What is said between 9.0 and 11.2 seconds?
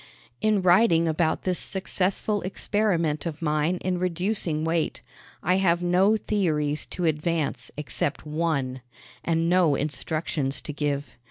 and no instructions to give.